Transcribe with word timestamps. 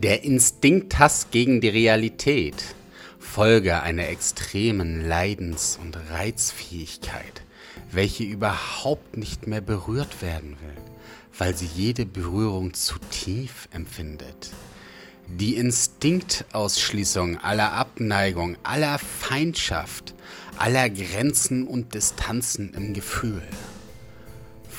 Der 0.00 0.22
Instinkthass 0.22 1.32
gegen 1.32 1.60
die 1.60 1.70
Realität, 1.70 2.54
Folge 3.18 3.82
einer 3.82 4.06
extremen 4.06 5.04
Leidens- 5.04 5.76
und 5.82 5.98
Reizfähigkeit, 6.12 7.42
welche 7.90 8.22
überhaupt 8.22 9.16
nicht 9.16 9.48
mehr 9.48 9.60
berührt 9.60 10.22
werden 10.22 10.56
will, 10.60 10.82
weil 11.36 11.56
sie 11.56 11.66
jede 11.74 12.06
Berührung 12.06 12.74
zu 12.74 12.94
tief 13.10 13.68
empfindet. 13.72 14.52
Die 15.26 15.56
Instinktausschließung 15.56 17.38
aller 17.38 17.72
Abneigung, 17.72 18.56
aller 18.62 19.00
Feindschaft, 19.00 20.14
aller 20.58 20.90
Grenzen 20.90 21.66
und 21.66 21.94
Distanzen 21.94 22.72
im 22.72 22.94
Gefühl. 22.94 23.42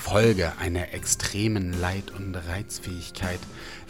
Folge 0.10 0.58
einer 0.58 0.92
extremen 0.94 1.80
Leid- 1.80 2.10
und 2.10 2.34
Reizfähigkeit, 2.34 3.40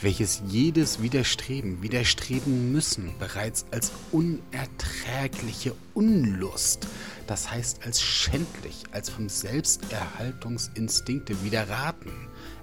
welches 0.01 0.41
jedes 0.45 1.01
Widerstreben, 1.01 1.81
widerstreben 1.81 2.73
müssen, 2.73 3.13
bereits 3.19 3.65
als 3.71 3.93
unerträgliche 4.11 5.73
Unlust, 5.93 6.89
das 7.25 7.49
heißt 7.49 7.85
als 7.85 8.01
schändlich, 8.01 8.83
als 8.91 9.09
vom 9.09 9.29
Selbsterhaltungsinstinkte 9.29 11.41
widerraten, 11.41 12.11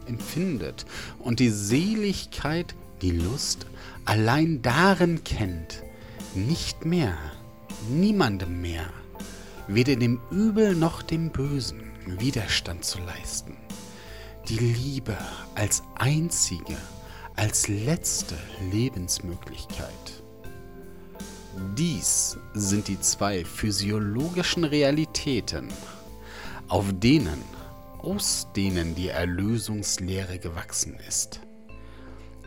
empfindet 0.06 0.84
und 1.18 1.40
die 1.40 1.48
Seligkeit, 1.48 2.74
die 3.00 3.12
Lust, 3.12 3.66
allein 4.04 4.60
darin 4.60 5.24
kennt, 5.24 5.82
nicht 6.34 6.84
mehr, 6.84 7.16
niemandem 7.88 8.60
mehr, 8.60 8.92
weder 9.66 9.96
dem 9.96 10.20
Übel 10.30 10.74
noch 10.74 11.00
dem 11.00 11.30
Bösen 11.30 11.85
Widerstand 12.06 12.84
zu 12.84 12.98
leisten. 13.00 13.56
Die 14.48 14.58
Liebe 14.58 15.16
als 15.54 15.82
einzige, 15.96 16.76
als 17.34 17.68
letzte 17.68 18.36
Lebensmöglichkeit. 18.70 20.22
Dies 21.76 22.38
sind 22.54 22.88
die 22.88 23.00
zwei 23.00 23.44
physiologischen 23.44 24.64
Realitäten, 24.64 25.68
auf 26.68 26.86
denen, 26.92 27.42
aus 27.98 28.46
denen 28.54 28.94
die 28.94 29.08
Erlösungslehre 29.08 30.38
gewachsen 30.38 30.96
ist. 31.08 31.40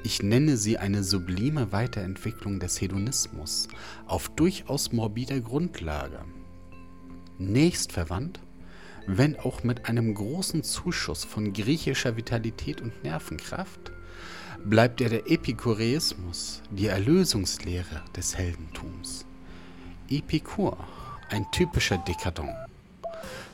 Ich 0.03 0.23
nenne 0.23 0.55
sie 0.55 0.77
eine 0.77 1.03
sublime 1.03 1.73
Weiterentwicklung 1.73 2.59
des 2.59 2.79
Hedonismus 2.79 3.67
auf 4.07 4.29
durchaus 4.29 4.93
morbider 4.93 5.41
Grundlage. 5.41 6.23
Nächst 7.37 7.91
verwandt 7.91 8.39
wenn 9.11 9.39
auch 9.39 9.63
mit 9.63 9.89
einem 9.89 10.13
großen 10.13 10.63
Zuschuss 10.63 11.25
von 11.25 11.51
griechischer 11.51 12.15
Vitalität 12.15 12.79
und 12.79 13.03
Nervenkraft, 13.03 13.91
bleibt 14.63 15.01
er 15.01 15.09
der 15.09 15.31
Epikureismus, 15.31 16.61
die 16.69 16.87
Erlösungslehre 16.87 18.03
des 18.15 18.37
Heldentums. 18.37 19.25
Epikur, 20.09 20.77
ein 21.29 21.49
typischer 21.51 21.97
Dekadent. 21.97 22.55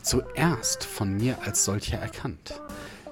Zuerst 0.01 0.83
von 0.83 1.15
mir 1.15 1.41
als 1.43 1.63
solcher 1.63 1.99
erkannt. 1.99 2.61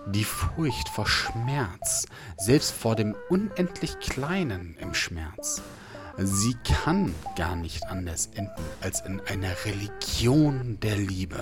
Die 0.07 0.25
Furcht 0.25 0.89
vor 0.89 1.07
Schmerz, 1.07 2.07
selbst 2.37 2.71
vor 2.71 2.97
dem 2.97 3.15
unendlich 3.29 3.99
Kleinen 3.99 4.75
im 4.81 4.93
Schmerz. 4.93 5.61
Sie 6.17 6.55
kann 6.65 7.15
gar 7.37 7.55
nicht 7.55 7.85
anders 7.87 8.27
enden 8.35 8.51
als 8.81 8.99
in 8.99 9.21
einer 9.21 9.53
Religion 9.65 10.77
der 10.81 10.97
Liebe. 10.97 11.41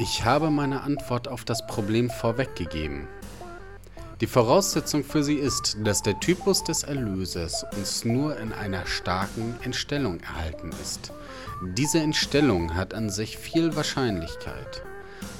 Ich 0.00 0.24
habe 0.24 0.48
meine 0.50 0.82
Antwort 0.82 1.26
auf 1.26 1.44
das 1.44 1.66
Problem 1.66 2.08
vorweggegeben. 2.08 3.08
Die 4.20 4.28
Voraussetzung 4.28 5.02
für 5.02 5.24
sie 5.24 5.34
ist, 5.34 5.76
dass 5.82 6.02
der 6.02 6.20
Typus 6.20 6.62
des 6.62 6.84
Erlösers 6.84 7.66
uns 7.76 8.04
nur 8.04 8.38
in 8.38 8.52
einer 8.52 8.86
starken 8.86 9.56
Entstellung 9.62 10.20
erhalten 10.20 10.70
ist. 10.80 11.12
Diese 11.76 11.98
Entstellung 11.98 12.76
hat 12.76 12.94
an 12.94 13.10
sich 13.10 13.38
viel 13.38 13.74
Wahrscheinlichkeit. 13.74 14.84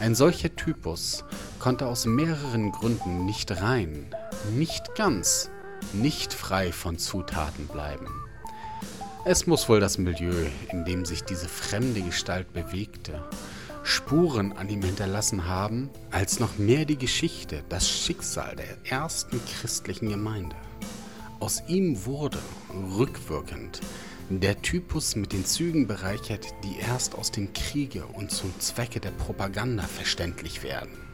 Ein 0.00 0.16
solcher 0.16 0.54
Typus 0.56 1.22
konnte 1.60 1.86
aus 1.86 2.04
mehreren 2.04 2.72
Gründen 2.72 3.26
nicht 3.26 3.62
rein, 3.62 4.12
nicht 4.56 4.96
ganz, 4.96 5.52
nicht 5.92 6.34
frei 6.34 6.72
von 6.72 6.98
Zutaten 6.98 7.69
bleiben. 7.69 8.08
Es 9.25 9.46
muss 9.46 9.69
wohl 9.69 9.78
das 9.78 9.98
Milieu, 9.98 10.46
in 10.72 10.84
dem 10.84 11.04
sich 11.04 11.22
diese 11.22 11.48
fremde 11.48 12.00
Gestalt 12.02 12.52
bewegte, 12.52 13.22
Spuren 13.88 14.53
an 14.53 14.69
ihm 14.69 14.82
hinterlassen 14.82 15.47
haben, 15.47 15.88
als 16.10 16.41
noch 16.41 16.59
mehr 16.59 16.84
die 16.84 16.99
Geschichte, 16.99 17.65
das 17.71 17.88
Schicksal 17.88 18.54
der 18.54 18.76
ersten 18.84 19.41
christlichen 19.47 20.10
Gemeinde. 20.10 20.54
Aus 21.41 21.62
ihm 21.69 22.04
wurde, 22.04 22.38
rückwirkend, 22.99 23.81
der 24.28 24.60
Typus 24.60 25.16
mit 25.16 25.32
den 25.32 25.47
Zügen 25.47 25.87
bereichert, 25.87 26.49
die 26.65 26.78
erst 26.78 27.15
aus 27.15 27.31
dem 27.31 27.54
Kriege 27.54 28.04
und 28.04 28.31
zum 28.31 28.53
Zwecke 28.60 29.00
der 29.00 29.12
Propaganda 29.12 29.84
verständlich 29.84 30.62
werden. 30.62 31.07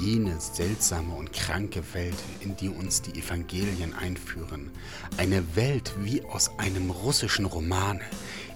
Jene 0.00 0.40
seltsame 0.40 1.14
und 1.14 1.32
kranke 1.32 1.82
Welt, 1.92 2.16
in 2.40 2.56
die 2.56 2.68
uns 2.68 3.02
die 3.02 3.18
Evangelien 3.18 3.94
einführen. 3.94 4.70
Eine 5.16 5.56
Welt 5.56 5.92
wie 6.00 6.22
aus 6.22 6.50
einem 6.58 6.90
russischen 6.90 7.46
Roman, 7.46 8.00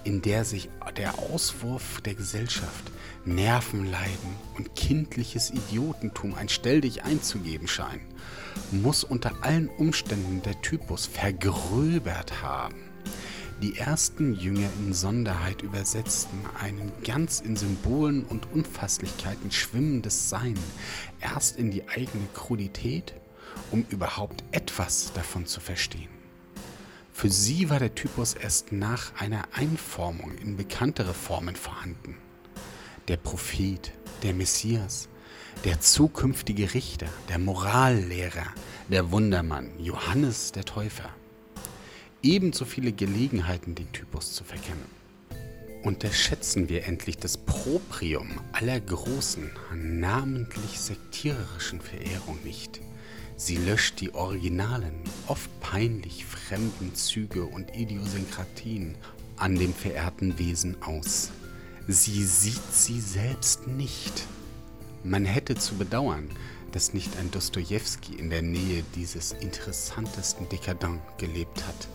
in 0.05 0.23
der 0.23 0.45
sich 0.45 0.69
der 0.97 1.19
Auswurf 1.19 2.01
der 2.03 2.15
Gesellschaft, 2.15 2.91
Nervenleiden 3.25 4.37
und 4.57 4.75
kindliches 4.75 5.51
Idiotentum 5.51 6.35
ein 6.35 6.49
Stelldich 6.49 7.05
einzugeben 7.05 7.69
scheinen, 7.69 8.07
muss 8.71 9.05
unter 9.05 9.33
allen 9.43 9.69
Umständen 9.69 10.43
der 10.43 10.61
Typus 10.61 11.07
vergröbert 11.07 12.43
haben. 12.43 12.77
Die 13.63 13.79
ersten 13.79 14.35
Jünger 14.35 14.69
in 14.81 14.93
Sonderheit 14.93 15.63
übersetzten 15.63 16.37
einen 16.61 16.91
ganz 17.05 17.39
in 17.39 17.55
Symbolen 17.55 18.25
und 18.25 18.53
Unfasslichkeiten 18.53 19.53
schwimmendes 19.53 20.29
Sein 20.29 20.59
erst 21.21 21.59
in 21.59 21.71
die 21.71 21.89
eigene 21.89 22.27
Krudität, 22.35 23.15
um 23.71 23.87
überhaupt 23.89 24.43
etwas 24.51 25.13
davon 25.13 25.47
zu 25.47 25.61
verstehen. 25.61 26.09
Für 27.13 27.29
sie 27.29 27.71
war 27.71 27.79
der 27.79 27.95
Typus 27.95 28.35
erst 28.35 28.73
nach 28.73 29.15
einer 29.21 29.45
Einformung 29.53 30.37
in 30.39 30.57
bekanntere 30.57 31.15
Formen 31.15 31.55
vorhanden. 31.55 32.17
Der 33.07 33.17
Prophet, 33.17 33.93
der 34.25 34.35
Messias, 34.35 35.09
der 35.65 35.81
zukünftige 35.81 36.75
Richter, 36.75 37.07
der 37.29 37.39
Morallehrer, 37.39 38.47
der 38.89 39.13
Wundermann, 39.13 39.71
Johannes 39.79 40.51
der 40.51 40.65
Täufer. 40.65 41.11
Ebenso 42.23 42.65
viele 42.65 42.93
Gelegenheiten, 42.93 43.75
den 43.75 43.91
Typus 43.93 44.33
zu 44.33 44.45
verkennen. 44.45 45.03
Unterschätzen 45.83 46.69
wir 46.69 46.85
endlich 46.85 47.19
das 47.19 47.37
Proprium 47.37 48.41
aller 48.53 48.79
großen, 48.79 49.51
namentlich 49.75 50.79
sektiererischen 50.79 51.81
Verehrung 51.81 52.39
nicht– 52.45 52.81
Sie 53.45 53.57
löscht 53.57 54.01
die 54.01 54.15
originalen, 54.15 54.95
oft 55.27 55.51
peinlich 55.59 56.25
fremden 56.25 56.95
Züge 56.95 57.45
und 57.45 57.75
Idiosynkratien 57.75 58.95
an 59.37 59.57
dem 59.57 59.75
verehrten 59.75 60.39
Wesen 60.39 60.81
aus. 60.81 61.33
Sie 61.89 62.25
sieht 62.25 62.73
sie 62.73 63.01
selbst 63.01 63.67
nicht. 63.67 64.29
Man 65.03 65.25
hätte 65.25 65.57
zu 65.57 65.75
bedauern, 65.75 66.31
dass 66.71 66.95
nicht 66.95 67.17
ein 67.17 67.33
Dostojewski 67.33 68.15
in 68.15 68.31
der 68.31 68.43
Nähe 68.43 68.85
dieses 68.95 69.33
interessantesten 69.33 70.49
Dekadent 70.49 71.01
gelebt 71.19 71.67
hat. 71.67 71.89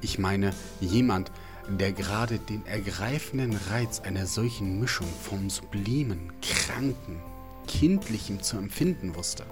Ich 0.00 0.18
meine, 0.18 0.52
jemand, 0.80 1.32
der 1.68 1.92
gerade 1.92 2.38
den 2.38 2.64
ergreifenden 2.66 3.58
Reiz 3.70 4.00
einer 4.00 4.26
solchen 4.26 4.80
Mischung 4.80 5.08
vom 5.22 5.50
Sublimen, 5.50 6.32
Kranken, 6.40 7.20
Kindlichem 7.66 8.42
zu 8.42 8.56
empfinden 8.56 9.14
wusste. 9.14 9.44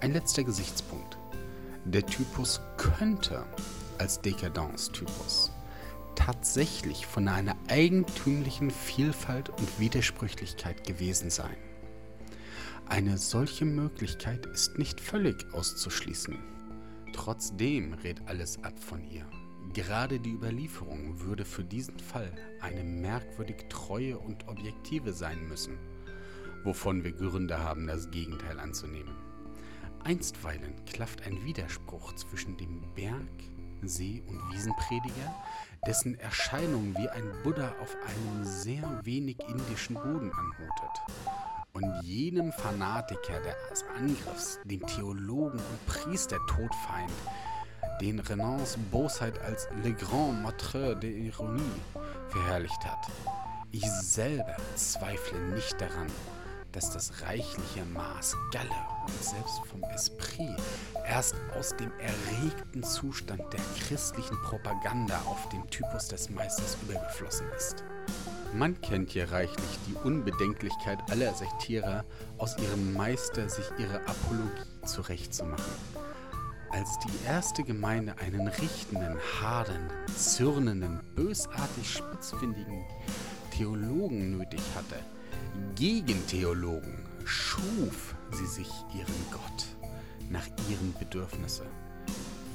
Ein 0.00 0.12
letzter 0.12 0.44
Gesichtspunkt. 0.44 1.16
Der 1.84 2.04
Typus 2.04 2.60
könnte 2.76 3.44
als 3.98 4.20
Dekadenztypus 4.20 5.50
tatsächlich 6.14 7.06
von 7.06 7.28
einer 7.28 7.56
eigentümlichen 7.68 8.70
Vielfalt 8.70 9.50
und 9.50 9.80
Widersprüchlichkeit 9.80 10.86
gewesen 10.86 11.30
sein. 11.30 11.56
Eine 12.86 13.18
solche 13.18 13.64
Möglichkeit 13.64 14.46
ist 14.46 14.78
nicht 14.78 15.00
völlig 15.00 15.52
auszuschließen. 15.52 16.38
Trotzdem 17.12 17.94
rät 17.94 18.20
alles 18.26 18.62
ab 18.62 18.74
von 18.78 19.02
ihr. 19.10 19.26
Gerade 19.74 20.20
die 20.20 20.30
Überlieferung 20.30 21.20
würde 21.20 21.44
für 21.44 21.64
diesen 21.64 21.98
Fall 21.98 22.30
eine 22.60 22.84
merkwürdig 22.84 23.56
treue 23.68 24.16
und 24.16 24.46
objektive 24.46 25.12
sein 25.12 25.48
müssen, 25.48 25.78
wovon 26.62 27.02
wir 27.02 27.10
Gründe 27.10 27.58
haben, 27.58 27.88
das 27.88 28.08
Gegenteil 28.12 28.60
anzunehmen. 28.60 29.16
Einstweilen 30.04 30.84
klafft 30.84 31.26
ein 31.26 31.44
Widerspruch 31.44 32.14
zwischen 32.14 32.56
dem 32.56 32.82
Berg-, 32.94 33.50
See- 33.82 34.22
und 34.28 34.38
Wiesenprediger, 34.52 35.34
dessen 35.84 36.14
Erscheinung 36.20 36.94
wie 36.96 37.08
ein 37.08 37.32
Buddha 37.42 37.74
auf 37.82 37.96
einem 38.06 38.44
sehr 38.44 39.00
wenig 39.02 39.38
indischen 39.48 39.94
Boden 39.94 40.30
anmutet, 40.30 41.00
und 41.72 42.04
jenem 42.04 42.52
Fanatiker 42.52 43.40
des 43.72 43.84
Angriffs, 43.98 44.60
dem 44.64 44.86
Theologen 44.86 45.58
und 45.58 45.86
Priester 45.86 46.38
Todfeind, 46.46 47.10
den 48.00 48.18
Renans 48.20 48.76
Bosheit 48.90 49.38
als 49.40 49.68
Le 49.82 49.92
Grand 49.92 50.42
Matreur 50.42 50.94
de 50.94 51.10
Ironie 51.10 51.62
verherrlicht 52.28 52.84
hat. 52.84 53.06
Ich 53.70 53.88
selber 53.90 54.56
zweifle 54.76 55.38
nicht 55.54 55.80
daran, 55.80 56.06
dass 56.72 56.90
das 56.90 57.22
reichliche 57.22 57.84
Maß 57.92 58.36
Galle 58.52 58.68
und 59.06 59.24
selbst 59.24 59.60
vom 59.70 59.82
Esprit 59.84 60.56
erst 61.06 61.36
aus 61.56 61.76
dem 61.76 61.92
erregten 61.98 62.82
Zustand 62.82 63.42
der 63.52 63.60
christlichen 63.78 64.36
Propaganda 64.42 65.20
auf 65.26 65.48
den 65.50 65.68
Typus 65.70 66.08
des 66.08 66.30
Meisters 66.30 66.76
übergeflossen 66.82 67.46
ist. 67.56 67.84
Man 68.52 68.80
kennt 68.80 69.10
hier 69.10 69.30
reichlich 69.30 69.78
die 69.88 69.94
Unbedenklichkeit 69.94 70.98
aller 71.10 71.34
Sektierer, 71.34 72.04
aus 72.38 72.56
ihrem 72.58 72.92
Meister 72.94 73.48
sich 73.48 73.66
ihre 73.78 74.00
Apologie 74.06 74.84
zurechtzumachen. 74.84 76.03
Als 76.74 76.98
die 76.98 77.26
erste 77.26 77.62
Gemeinde 77.62 78.16
einen 78.18 78.48
richtenden, 78.48 79.16
hadernden, 79.40 79.90
zürnenden, 80.16 81.00
bösartig 81.14 81.88
spitzfindigen 81.88 82.84
Theologen 83.52 84.36
nötig 84.36 84.60
hatte, 84.74 84.96
gegen 85.76 86.26
Theologen, 86.26 86.98
schuf 87.24 88.16
sie 88.32 88.46
sich 88.46 88.68
ihren 88.92 89.30
Gott 89.30 89.66
nach 90.30 90.46
ihren 90.68 90.92
Bedürfnissen 90.98 91.66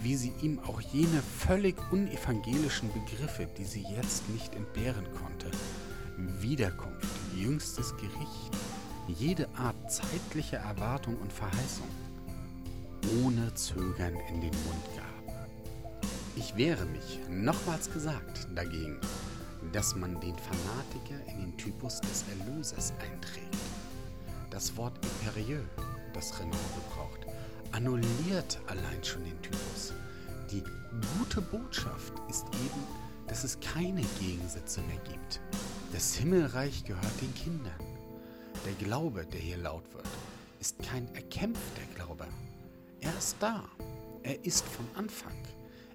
wie 0.02 0.16
sie 0.16 0.32
ihm 0.42 0.60
auch 0.60 0.80
jene 0.80 1.22
völlig 1.22 1.76
unevangelischen 1.92 2.90
Begriffe, 2.94 3.48
die 3.58 3.66
sie 3.66 3.86
jetzt 3.98 4.30
nicht 4.30 4.56
entbehren 4.56 5.06
konnte, 5.14 5.52
Wiederkunft, 6.42 7.08
jüngstes 7.36 7.94
Gericht, 7.98 8.58
jede 9.08 9.48
Art 9.58 9.92
zeitlicher 9.92 10.60
Erwartung 10.60 11.18
und 11.18 11.34
Verheißung 11.34 11.88
ohne 13.24 13.54
Zögern 13.54 14.16
in 14.30 14.42
den 14.42 14.54
Mund 14.64 14.86
gab. 14.96 15.10
Ich 16.36 16.56
wehre 16.56 16.86
mich, 16.86 17.20
nochmals 17.30 17.92
gesagt, 17.92 18.48
dagegen, 18.56 19.00
dass 19.72 19.96
man 19.96 20.20
den 20.22 20.36
Fanatiker 20.36 21.32
in 21.32 21.42
den 21.42 21.58
Typus 21.58 22.00
des 22.02 22.24
Erlösers 22.40 22.94
einträgt. 23.00 23.58
Das 24.50 24.76
Wort 24.78 24.94
imperieux, 25.04 25.66
das 26.14 26.40
Renault 26.40 26.58
gebraucht, 26.76 27.28
annulliert 27.72 28.60
allein 28.68 29.04
schon 29.04 29.24
den 29.24 29.42
Typus. 29.42 29.94
Die 30.52 30.64
gute 31.18 31.42
Botschaft 31.42 32.14
ist 32.30 32.46
eben, 32.46 32.84
dass 33.28 33.44
es 33.44 33.60
keine 33.60 34.02
Gegensätze 34.20 34.82
mehr 34.82 34.98
gibt. 35.04 35.40
Das 35.94 36.16
Himmelreich 36.16 36.84
gehört 36.84 37.22
den 37.22 37.34
Kindern. 37.36 37.80
Der 38.66 38.74
Glaube, 38.74 39.26
der 39.26 39.40
hier 39.40 39.58
laut 39.58 39.84
wird, 39.94 40.08
ist 40.60 40.82
kein 40.82 41.08
erkämpfter 41.14 41.82
Glaube. 41.96 42.26
Er 43.02 43.18
ist 43.18 43.38
da. 43.40 43.64
Er 44.24 44.44
ist 44.46 44.66
von 44.66 44.86
Anfang. 44.96 45.38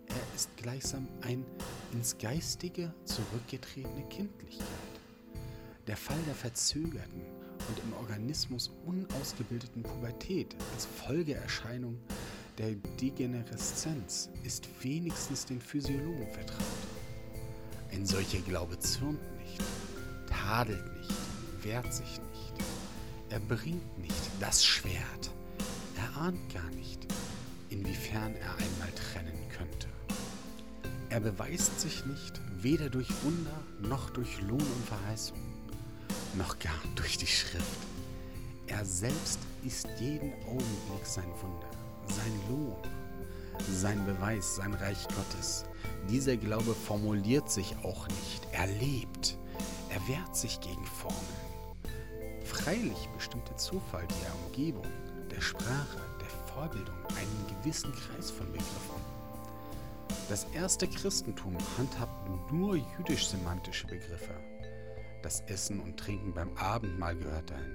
Er 0.07 0.35
ist 0.35 0.57
gleichsam 0.57 1.09
ein 1.23 1.45
ins 1.93 2.17
Geistige 2.19 2.93
zurückgetretene 3.05 4.07
Kindlichkeit. 4.09 4.67
Der 5.87 5.97
Fall 5.97 6.21
der 6.27 6.35
verzögerten 6.35 7.23
und 7.69 7.79
im 7.83 7.93
Organismus 7.95 8.71
unausgebildeten 8.87 9.83
Pubertät 9.83 10.55
als 10.73 10.87
Folgeerscheinung 10.87 11.99
der 12.59 12.75
Degenereszenz 13.01 14.31
ist 14.45 14.69
wenigstens 14.83 15.45
den 15.45 15.61
Physiologen 15.61 16.29
vertraut. 16.33 16.63
Ein 17.93 18.07
solcher 18.07 18.41
Glaube 18.41 18.79
zürnt 18.79 19.21
nicht, 19.39 19.61
tadelt 20.29 20.85
nicht, 20.99 21.15
wehrt 21.63 21.93
sich 21.93 22.21
nicht. 22.33 22.65
Er 23.31 23.41
bringt 23.41 23.99
nicht 23.99 24.31
das 24.41 24.65
Schwert. 24.65 25.34
Ahnt 26.17 26.55
gar 26.55 26.71
nicht, 26.71 27.07
inwiefern 27.71 28.35
er 28.37 28.53
einmal 28.53 28.93
trennen 28.95 29.49
könnte. 29.57 29.89
Er 31.11 31.21
beweist 31.21 31.81
sich 31.81 32.07
nicht, 32.07 32.41
weder 32.61 32.89
durch 32.89 33.09
Wunder 33.25 33.61
noch 33.81 34.11
durch 34.11 34.41
Lohn 34.43 34.61
und 34.61 34.87
Verheißung, 34.87 35.39
noch 36.37 36.59
gar 36.59 36.81
durch 36.95 37.19
die 37.19 37.27
Schrift. 37.27 37.65
Er 38.67 38.85
selbst 38.85 39.41
ist 39.65 39.89
jeden 40.01 40.33
Augenblick 40.45 41.05
sein 41.05 41.31
Wunder, 41.43 41.71
sein 42.07 42.41
Lohn, 42.49 42.77
sein 43.71 44.05
Beweis, 44.07 44.57
sein 44.57 44.75
Reich 44.75 45.07
Gottes. 45.09 45.65
Dieser 46.09 46.37
Glaube 46.37 46.75
formuliert 46.75 47.51
sich 47.51 47.75
auch 47.83 48.07
nicht, 48.09 48.47
er 48.53 48.67
lebt. 48.67 49.37
Er 49.91 50.09
wehrt 50.09 50.37
sich 50.37 50.61
gegen 50.61 50.85
Formeln. 50.87 51.45
Freilich 52.45 53.09
bestimmt 53.15 53.49
der 53.49 53.57
Zufall 53.57 54.07
der 54.23 54.47
Umgebung, 54.47 54.87
der 55.35 55.41
Sprache, 55.41 56.01
der 56.21 56.29
Vorbildung 56.55 56.97
einen 57.17 57.47
gewissen 57.49 57.93
Kreis 57.93 58.31
von 58.31 58.47
Begriffen. 58.53 59.03
Das 60.29 60.47
erste 60.55 60.87
Christentum 60.87 61.57
handhabt 61.77 62.53
nur 62.53 62.77
jüdisch-semantische 62.77 63.87
Begriffe. 63.89 64.35
Das 65.23 65.41
Essen 65.43 65.81
und 65.81 65.99
Trinken 65.99 66.33
beim 66.33 66.57
Abendmahl 66.57 67.17
gehört 67.17 67.51
dahin. 67.51 67.75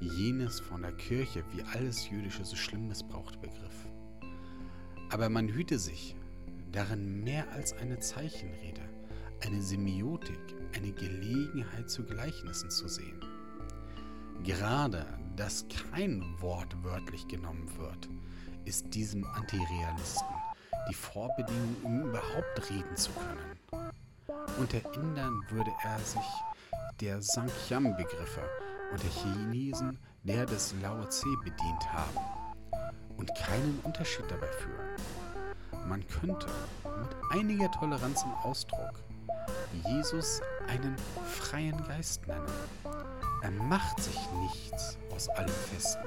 Jenes 0.00 0.60
von 0.60 0.82
der 0.82 0.92
Kirche 0.92 1.44
wie 1.52 1.62
alles 1.74 2.08
Jüdische 2.08 2.44
so 2.44 2.56
schlimm 2.56 2.88
missbrauchte 2.88 3.38
Begriff. 3.38 3.88
Aber 5.10 5.28
man 5.28 5.48
hüte 5.48 5.78
sich, 5.78 6.16
darin 6.72 7.22
mehr 7.22 7.44
als 7.52 7.74
eine 7.74 7.98
Zeichenrede, 7.98 8.80
eine 9.44 9.60
Semiotik, 9.60 10.56
eine 10.74 10.92
Gelegenheit 10.92 11.90
zu 11.90 12.02
Gleichnissen 12.02 12.70
zu 12.70 12.88
sehen. 12.88 13.20
Gerade, 14.42 15.06
dass 15.36 15.66
kein 15.90 16.22
Wort 16.40 16.82
wörtlich 16.82 17.26
genommen 17.28 17.68
wird, 17.78 18.08
ist 18.64 18.94
diesem 18.94 19.24
Antirealisten 19.24 20.26
die 20.88 20.94
Vorbedingung, 20.94 21.76
um 21.82 22.02
überhaupt 22.02 22.70
reden 22.70 22.96
zu 22.96 23.10
können. 23.12 23.92
Unter 24.58 24.78
Indern 24.94 25.40
würde 25.50 25.70
er 25.84 25.98
sich 26.00 26.26
der 27.00 27.22
Sankhya-Begriffe 27.22 28.42
und 28.92 29.02
der 29.02 29.10
Chinesen 29.10 29.98
der 30.24 30.46
des 30.46 30.74
Lao 30.82 31.04
Tse 31.06 31.36
bedient 31.42 31.92
haben 31.92 32.18
und 33.16 33.28
keinen 33.34 33.80
Unterschied 33.82 34.24
dabei 34.28 34.48
führen. 34.52 35.88
Man 35.88 36.06
könnte 36.06 36.46
mit 36.84 37.16
einiger 37.30 37.70
Toleranz 37.72 38.22
im 38.22 38.32
Ausdruck 38.44 39.02
Jesus 39.88 40.40
einen 40.68 40.96
freien 41.24 41.82
Geist 41.84 42.26
nennen. 42.26 42.46
Er 43.42 43.50
macht 43.50 44.00
sich 44.00 44.18
nichts 44.40 44.96
aus 45.12 45.28
allem 45.30 45.48
Festen. 45.48 46.06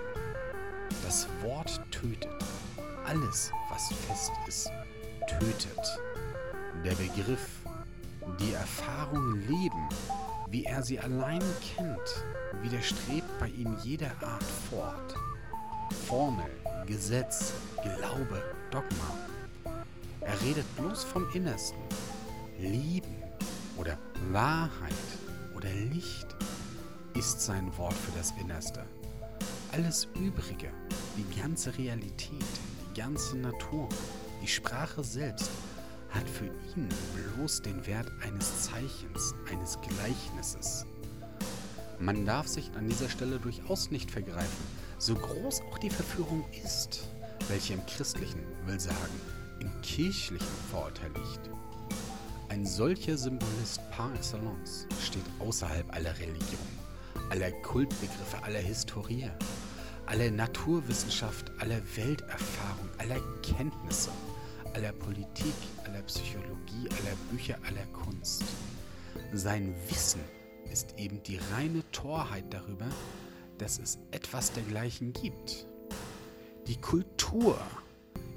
Das 1.03 1.27
Wort 1.41 1.81
tötet. 1.91 2.29
Alles, 3.05 3.51
was 3.69 3.93
fest 4.07 4.31
ist, 4.47 4.71
tötet. 5.27 5.99
Der 6.83 6.95
Begriff, 6.95 7.59
die 8.39 8.53
Erfahrung 8.53 9.33
Leben, 9.41 9.89
wie 10.49 10.63
er 10.63 10.81
sie 10.81 10.99
allein 10.99 11.43
kennt, 11.75 12.25
widerstrebt 12.61 13.39
bei 13.39 13.49
ihm 13.49 13.75
jeder 13.83 14.11
Art 14.21 14.43
fort. 14.69 15.15
Formel, 16.07 16.49
Gesetz, 16.85 17.53
Glaube, 17.81 18.41
Dogma. 18.71 19.75
Er 20.21 20.41
redet 20.41 20.65
bloß 20.77 21.03
vom 21.03 21.29
Innersten. 21.33 21.83
Lieben, 22.57 23.15
oder 23.77 23.97
Wahrheit 24.31 24.93
oder 25.55 25.69
Licht 25.69 26.27
ist 27.15 27.39
sein 27.39 27.75
Wort 27.77 27.93
für 27.93 28.17
das 28.17 28.33
Innerste. 28.39 28.85
Alles 29.71 30.07
Übrige, 30.15 30.69
die 31.17 31.39
ganze 31.39 31.77
Realität, 31.77 32.43
die 32.89 32.99
ganze 32.99 33.37
Natur, 33.37 33.87
die 34.41 34.47
Sprache 34.47 35.03
selbst, 35.03 35.49
hat 36.09 36.27
für 36.29 36.45
ihn 36.45 36.89
bloß 37.35 37.61
den 37.61 37.85
Wert 37.85 38.11
eines 38.21 38.63
Zeichens, 38.63 39.33
eines 39.51 39.77
Gleichnisses. 39.81 40.85
Man 41.99 42.25
darf 42.25 42.47
sich 42.47 42.69
an 42.77 42.87
dieser 42.87 43.09
Stelle 43.09 43.39
durchaus 43.39 43.91
nicht 43.91 44.11
vergreifen, 44.11 44.65
so 44.97 45.15
groß 45.15 45.61
auch 45.71 45.77
die 45.77 45.89
Verführung 45.89 46.43
ist, 46.63 47.07
welche 47.47 47.73
im 47.73 47.85
christlichen, 47.85 48.41
will 48.65 48.79
sagen, 48.79 49.21
im 49.59 49.71
kirchlichen 49.81 50.47
Vorurteil 50.69 51.11
liegt. 51.11 51.49
Ein 52.49 52.65
solcher 52.65 53.17
Symbolist 53.17 53.79
par 53.91 54.13
excellence 54.13 54.87
steht 55.03 55.25
außerhalb 55.39 55.93
aller 55.93 56.17
Religion, 56.19 56.74
aller 57.29 57.51
Kultbegriffe, 57.51 58.43
aller 58.43 58.59
Historie, 58.59 59.29
aller 60.05 60.31
Naturwissenschaft, 60.31 61.51
aller 61.59 61.81
Welterfahrung, 61.95 62.89
aller 62.97 63.19
Kenntnisse, 63.41 64.11
aller 64.73 64.91
Politik, 64.91 65.55
aller 65.85 66.01
Psychologie, 66.03 66.89
aller 66.89 67.15
Bücher, 67.31 67.57
aller 67.67 67.85
Kunst. 67.87 68.43
Sein 69.33 69.73
Wissen 69.89 70.21
ist 70.71 70.95
eben 70.97 71.21
die 71.23 71.39
reine 71.53 71.83
Torheit 71.91 72.45
darüber, 72.49 72.87
dass 73.57 73.79
es 73.79 73.97
etwas 74.11 74.51
dergleichen 74.51 75.13
gibt. 75.13 75.65
Die 76.67 76.79
Kultur 76.79 77.57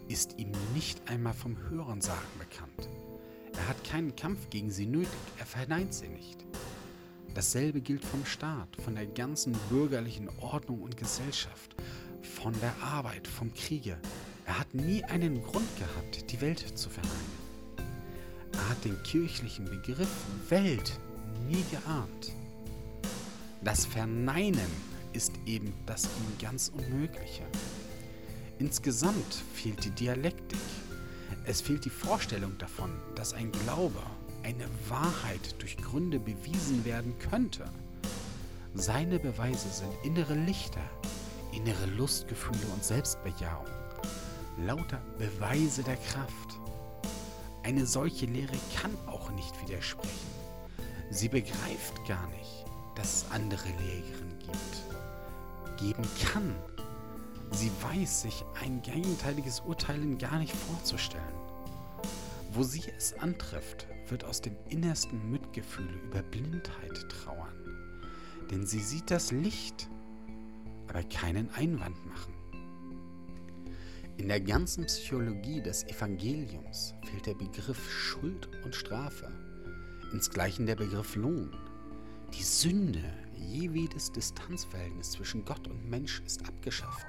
ist 0.08 0.38
ihm 0.38 0.52
nicht 0.74 1.00
einmal 1.10 1.34
vom 1.34 1.56
Hörensagen 1.68 2.38
bekannt. 2.38 2.88
Er 3.54 3.68
hat 3.68 3.82
keinen 3.84 4.14
Kampf 4.14 4.50
gegen 4.50 4.70
sie 4.70 4.86
nötig, 4.86 5.08
er 5.38 5.46
verneint 5.46 5.92
sie 5.92 6.08
nicht. 6.08 6.47
Dasselbe 7.34 7.80
gilt 7.80 8.04
vom 8.04 8.24
Staat, 8.24 8.68
von 8.84 8.94
der 8.94 9.06
ganzen 9.06 9.52
bürgerlichen 9.68 10.28
Ordnung 10.40 10.82
und 10.82 10.96
Gesellschaft, 10.96 11.76
von 12.22 12.54
der 12.60 12.74
Arbeit, 12.82 13.26
vom 13.26 13.52
Kriege. 13.54 13.98
Er 14.46 14.58
hat 14.58 14.74
nie 14.74 15.04
einen 15.04 15.42
Grund 15.42 15.68
gehabt, 15.78 16.30
die 16.30 16.40
Welt 16.40 16.58
zu 16.76 16.88
verneinen. 16.88 17.48
Er 18.52 18.68
hat 18.70 18.84
den 18.84 19.00
kirchlichen 19.02 19.66
Begriff 19.66 20.08
Welt 20.48 20.98
nie 21.48 21.64
geahnt. 21.70 22.32
Das 23.62 23.86
Verneinen 23.86 24.70
ist 25.12 25.32
eben 25.46 25.72
das 25.86 26.04
ihm 26.04 26.38
ganz 26.40 26.72
Unmögliche. 26.74 27.44
Insgesamt 28.58 29.34
fehlt 29.54 29.84
die 29.84 29.90
Dialektik. 29.90 30.58
Es 31.44 31.60
fehlt 31.60 31.84
die 31.84 31.90
Vorstellung 31.90 32.56
davon, 32.58 32.90
dass 33.14 33.32
ein 33.32 33.52
Glaube, 33.52 34.02
eine 34.42 34.64
Wahrheit 34.88 35.60
durch 35.60 35.76
Gründe 35.76 36.18
bewiesen 36.18 36.84
werden 36.84 37.18
könnte. 37.18 37.64
Seine 38.74 39.18
Beweise 39.18 39.68
sind 39.68 39.92
innere 40.04 40.34
Lichter, 40.34 40.82
innere 41.52 41.86
Lustgefühle 41.86 42.66
und 42.74 42.84
Selbstbejahung, 42.84 43.66
lauter 44.58 45.00
Beweise 45.18 45.82
der 45.82 45.96
Kraft. 45.96 46.58
Eine 47.62 47.86
solche 47.86 48.26
Lehre 48.26 48.56
kann 48.76 48.96
auch 49.06 49.30
nicht 49.32 49.60
widersprechen. 49.62 50.38
Sie 51.10 51.28
begreift 51.28 52.06
gar 52.06 52.26
nicht, 52.28 52.64
dass 52.94 53.22
es 53.24 53.30
andere 53.30 53.68
Lehren 53.68 54.38
gibt. 54.38 55.78
Geben 55.80 56.08
kann. 56.22 56.54
Sie 57.50 57.70
weiß 57.82 58.22
sich 58.22 58.44
ein 58.62 58.82
gegenteiliges 58.82 59.60
Urteilen 59.60 60.18
gar 60.18 60.38
nicht 60.38 60.54
vorzustellen. 60.54 61.24
Wo 62.52 62.62
sie 62.62 62.82
es 62.96 63.14
antrifft, 63.14 63.86
wird 64.10 64.24
aus 64.24 64.40
dem 64.40 64.56
innersten 64.68 65.30
Mitgefühle 65.30 65.92
über 66.04 66.22
Blindheit 66.22 67.08
trauern. 67.08 67.54
Denn 68.50 68.66
sie 68.66 68.80
sieht 68.80 69.10
das 69.10 69.30
Licht, 69.32 69.88
aber 70.88 71.02
keinen 71.02 71.50
Einwand 71.50 71.96
machen. 72.06 72.34
In 74.16 74.28
der 74.28 74.40
ganzen 74.40 74.84
Psychologie 74.86 75.62
des 75.62 75.84
Evangeliums 75.84 76.94
fehlt 77.04 77.26
der 77.26 77.34
Begriff 77.34 77.90
Schuld 77.90 78.48
und 78.64 78.74
Strafe, 78.74 79.30
insgleichen 80.12 80.66
der 80.66 80.74
Begriff 80.74 81.14
Lohn. 81.14 81.56
Die 82.34 82.42
Sünde, 82.42 83.04
jewedes 83.36 84.10
Distanzverhältnis 84.10 85.12
zwischen 85.12 85.44
Gott 85.44 85.68
und 85.68 85.88
Mensch 85.88 86.20
ist 86.26 86.46
abgeschafft. 86.48 87.06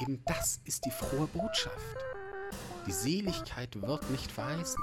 Eben 0.00 0.22
das 0.24 0.60
ist 0.64 0.84
die 0.86 0.90
frohe 0.90 1.26
Botschaft. 1.26 1.96
Die 2.86 2.92
Seligkeit 2.92 3.80
wird 3.80 4.10
nicht 4.10 4.32
verheißen. 4.32 4.82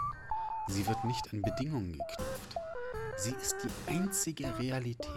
Sie 0.68 0.88
wird 0.88 1.04
nicht 1.04 1.32
an 1.34 1.42
Bedingungen 1.42 1.92
geknüpft. 1.92 2.56
Sie 3.18 3.36
ist 3.42 3.56
die 3.64 3.92
einzige 3.92 4.58
Realität. 4.58 5.10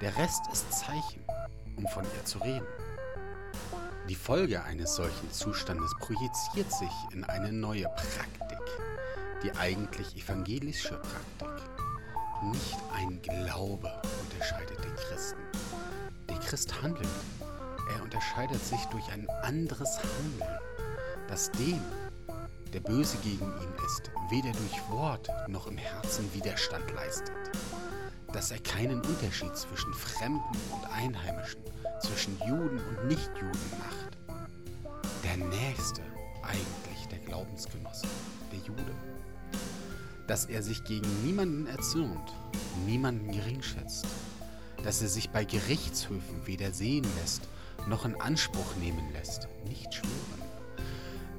Der 0.00 0.16
Rest 0.16 0.42
ist 0.52 0.72
Zeichen, 0.72 1.22
um 1.76 1.86
von 1.88 2.04
ihr 2.04 2.24
zu 2.24 2.38
reden. 2.38 2.66
Die 4.08 4.14
Folge 4.14 4.64
eines 4.64 4.94
solchen 4.96 5.30
Zustandes 5.30 5.94
projiziert 6.00 6.72
sich 6.72 6.90
in 7.12 7.24
eine 7.24 7.52
neue 7.52 7.84
Praktik, 7.84 8.58
die 9.42 9.52
eigentlich 9.52 10.16
evangelische 10.16 10.98
Praktik. 11.38 11.68
Nicht 12.44 12.78
ein 12.94 13.20
Glaube 13.20 13.92
unterscheidet 14.22 14.82
den 14.82 14.96
Christen. 14.96 15.42
Der 16.28 16.38
Christ 16.38 16.82
handelt. 16.82 17.08
Er 17.94 18.02
unterscheidet 18.02 18.64
sich 18.64 18.82
durch 18.86 19.12
ein 19.12 19.28
anderes 19.42 19.98
Handeln, 19.98 20.58
das 21.26 21.50
dem, 21.52 21.82
der 22.72 22.80
böse 22.80 23.16
gegen 23.18 23.46
ihn 23.46 23.74
ist, 23.86 24.10
weder 24.30 24.52
durch 24.52 24.90
Wort 24.90 25.28
noch 25.48 25.66
im 25.66 25.78
Herzen 25.78 26.32
Widerstand 26.34 26.90
leistet. 26.92 27.34
Dass 28.32 28.50
er 28.50 28.58
keinen 28.58 29.00
Unterschied 29.00 29.56
zwischen 29.56 29.92
Fremden 29.94 30.58
und 30.72 30.84
Einheimischen, 30.92 31.60
zwischen 32.00 32.38
Juden 32.46 32.78
und 32.78 33.06
Nichtjuden 33.06 33.70
macht. 33.78 34.18
Der 35.24 35.36
Nächste, 35.36 36.02
eigentlich 36.42 37.06
der 37.10 37.18
Glaubensgenosse, 37.20 38.06
der 38.52 38.58
Jude. 38.60 38.94
Dass 40.26 40.44
er 40.44 40.62
sich 40.62 40.84
gegen 40.84 41.24
niemanden 41.24 41.66
erzürnt, 41.66 42.34
niemanden 42.86 43.32
geringschätzt. 43.32 44.06
Dass 44.84 45.00
er 45.00 45.08
sich 45.08 45.30
bei 45.30 45.44
Gerichtshöfen 45.44 46.46
weder 46.46 46.72
sehen 46.72 47.06
lässt, 47.20 47.48
noch 47.86 48.04
in 48.04 48.20
Anspruch 48.20 48.76
nehmen 48.76 49.12
lässt, 49.12 49.48
nicht 49.64 49.94
schwören 49.94 50.47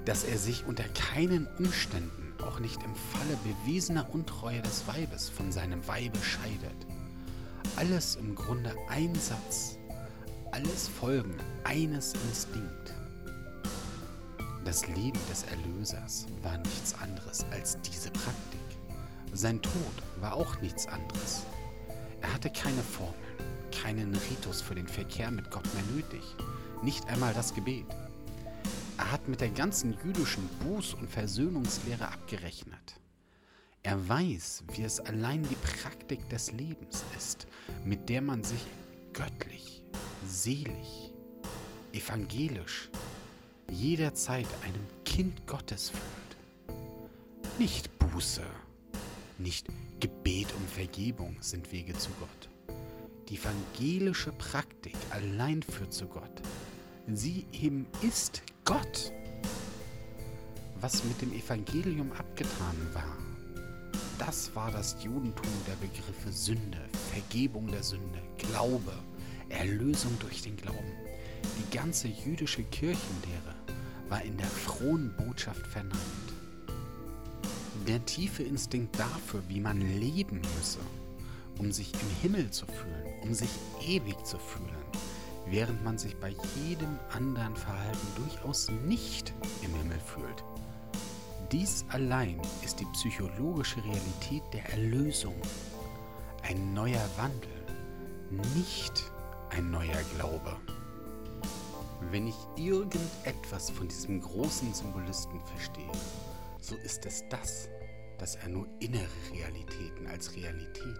dass 0.05 0.23
er 0.23 0.37
sich 0.37 0.65
unter 0.65 0.83
keinen 0.89 1.47
Umständen, 1.57 2.33
auch 2.43 2.59
nicht 2.59 2.81
im 2.83 2.95
Falle 2.95 3.37
bewiesener 3.43 4.07
Untreue 4.13 4.61
des 4.61 4.87
Weibes, 4.87 5.29
von 5.29 5.51
seinem 5.51 5.85
Weibe 5.87 6.17
scheidet. 6.19 6.87
Alles 7.75 8.15
im 8.15 8.35
Grunde 8.35 8.73
ein 8.87 9.13
Satz, 9.15 9.77
alles 10.51 10.87
Folgen 10.87 11.35
eines 11.63 12.13
Instinkt. 12.27 12.93
Das 14.65 14.87
Leben 14.87 15.19
des 15.29 15.43
Erlösers 15.43 16.25
war 16.43 16.57
nichts 16.57 16.93
anderes 17.01 17.45
als 17.51 17.79
diese 17.81 18.11
Praktik. 18.11 18.59
Sein 19.33 19.61
Tod 19.61 19.73
war 20.19 20.33
auch 20.33 20.59
nichts 20.61 20.87
anderes. 20.87 21.43
Er 22.21 22.33
hatte 22.33 22.49
keine 22.49 22.81
Formeln, 22.81 23.15
keinen 23.71 24.13
Ritus 24.29 24.61
für 24.61 24.75
den 24.75 24.87
Verkehr 24.87 25.31
mit 25.31 25.49
Gott 25.51 25.65
mehr 25.73 25.83
nötig, 25.95 26.35
nicht 26.83 27.07
einmal 27.07 27.33
das 27.33 27.53
Gebet. 27.53 27.85
Er 28.99 29.13
hat 29.13 29.29
mit 29.29 29.39
der 29.39 29.49
ganzen 29.49 29.97
jüdischen 30.03 30.49
Buß- 30.61 30.93
und 30.93 31.09
Versöhnungslehre 31.09 32.09
abgerechnet. 32.09 32.99
Er 33.81 34.09
weiß, 34.09 34.65
wie 34.73 34.83
es 34.83 34.99
allein 34.99 35.41
die 35.43 35.55
Praktik 35.55 36.27
des 36.27 36.51
Lebens 36.51 37.05
ist, 37.17 37.47
mit 37.85 38.09
der 38.09 38.21
man 38.21 38.43
sich 38.43 38.59
göttlich, 39.13 39.83
selig, 40.27 41.13
evangelisch, 41.93 42.89
jederzeit 43.71 44.47
einem 44.65 44.85
Kind 45.05 45.47
Gottes 45.47 45.91
fühlt. 45.91 46.77
Nicht 47.57 47.97
Buße, 47.99 48.43
nicht 49.37 49.67
Gebet 50.01 50.53
um 50.57 50.67
Vergebung 50.67 51.37
sind 51.39 51.71
Wege 51.71 51.93
zu 51.93 52.09
Gott. 52.19 52.49
Die 53.29 53.37
evangelische 53.37 54.33
Praktik 54.33 54.97
allein 55.11 55.63
führt 55.63 55.93
zu 55.93 56.05
Gott. 56.05 56.41
Sie 57.07 57.45
eben 57.53 57.87
ist 58.01 58.43
Gott. 58.69 59.11
Was 60.79 61.03
mit 61.03 61.19
dem 61.23 61.33
Evangelium 61.33 62.11
abgetan 62.11 62.77
war, 62.93 63.17
das 64.19 64.55
war 64.55 64.69
das 64.69 64.95
Judentum 65.03 65.51
der 65.65 65.87
Begriffe 65.87 66.31
Sünde, 66.31 66.77
Vergebung 67.11 67.65
der 67.65 67.81
Sünde, 67.81 68.21
Glaube, 68.37 68.93
Erlösung 69.49 70.15
durch 70.19 70.43
den 70.43 70.55
Glauben. 70.55 70.93
Die 71.57 71.75
ganze 71.75 72.09
jüdische 72.09 72.61
Kirchenlehre 72.61 73.55
war 74.07 74.21
in 74.21 74.37
der 74.37 74.45
frohen 74.45 75.15
Botschaft 75.17 75.65
verneint. 75.65 75.97
Der 77.87 78.05
tiefe 78.05 78.43
Instinkt 78.43 78.99
dafür, 78.99 79.41
wie 79.47 79.61
man 79.61 79.81
leben 79.99 80.41
müsse, 80.57 80.81
um 81.57 81.71
sich 81.71 81.91
im 81.91 82.21
Himmel 82.21 82.51
zu 82.51 82.67
fühlen, 82.67 83.19
um 83.23 83.33
sich 83.33 83.49
ewig 83.83 84.23
zu 84.23 84.37
fühlen, 84.37 84.69
während 85.49 85.83
man 85.83 85.97
sich 85.97 86.15
bei 86.17 86.33
jedem 86.55 86.99
anderen 87.11 87.55
Verhalten 87.55 88.07
durchaus 88.15 88.69
nicht 88.85 89.33
im 89.63 89.73
Himmel 89.73 89.99
fühlt. 89.99 90.43
Dies 91.51 91.85
allein 91.89 92.39
ist 92.63 92.79
die 92.79 92.85
psychologische 92.93 93.83
Realität 93.83 94.43
der 94.53 94.69
Erlösung. 94.69 95.35
Ein 96.43 96.73
neuer 96.73 97.09
Wandel, 97.17 97.49
nicht 98.55 99.11
ein 99.49 99.71
neuer 99.71 100.03
Glaube. 100.15 100.55
Wenn 102.11 102.27
ich 102.27 102.35
irgendetwas 102.55 103.71
von 103.71 103.87
diesem 103.87 104.21
großen 104.21 104.73
Symbolisten 104.73 105.39
verstehe, 105.41 105.91
so 106.61 106.75
ist 106.75 107.05
es 107.05 107.23
das, 107.29 107.67
dass 108.19 108.35
er 108.35 108.49
nur 108.49 108.67
innere 108.79 109.07
Realitäten 109.33 110.07
als 110.07 110.35
Realitäten, 110.35 110.97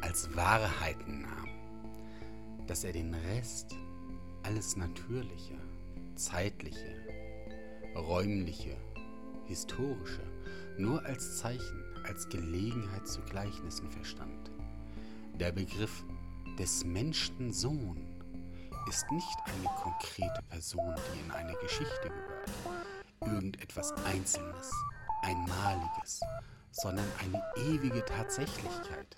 als 0.00 0.34
Wahrheiten 0.34 1.22
nahm 1.22 1.61
dass 2.66 2.84
er 2.84 2.92
den 2.92 3.14
Rest, 3.14 3.76
alles 4.42 4.76
Natürliche, 4.76 5.58
Zeitliche, 6.14 6.96
Räumliche, 7.94 8.76
Historische, 9.46 10.22
nur 10.78 11.04
als 11.04 11.38
Zeichen, 11.38 11.84
als 12.04 12.28
Gelegenheit 12.28 13.06
zu 13.06 13.20
Gleichnissen 13.22 13.90
verstand. 13.90 14.50
Der 15.38 15.52
Begriff 15.52 16.04
des 16.58 16.84
Menschensohn 16.84 18.06
ist 18.88 19.10
nicht 19.10 19.38
eine 19.46 19.68
konkrete 19.82 20.42
Person, 20.48 20.94
die 20.96 21.20
in 21.20 21.30
eine 21.30 21.54
Geschichte 21.54 22.08
gehört, 22.08 22.50
irgendetwas 23.20 23.92
Einzelnes, 24.04 24.70
Einmaliges, 25.22 26.20
sondern 26.72 27.06
eine 27.20 27.42
ewige 27.68 28.04
Tatsächlichkeit, 28.04 29.16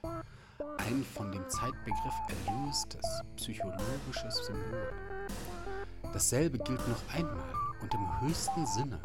ein 0.87 1.05
von 1.05 1.31
dem 1.33 1.49
Zeitbegriff 1.49 2.15
erlöstes 2.47 3.23
psychologisches 3.37 4.47
Symbol. 4.47 4.93
Dasselbe 6.13 6.59
gilt 6.59 6.87
noch 6.89 7.03
einmal 7.15 7.53
und 7.81 7.93
im 7.95 8.21
höchsten 8.21 8.67
Sinne 8.67 9.01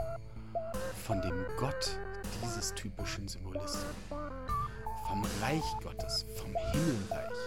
von 1.06 1.22
dem 1.22 1.46
Gott 1.58 1.98
dieses 2.44 2.74
typischen 2.76 3.28
Symbolisten, 3.28 3.90
vom 5.08 5.26
Reich 5.42 5.64
Gottes, 5.82 6.26
vom 6.36 6.56
Himmelreich, 6.72 7.40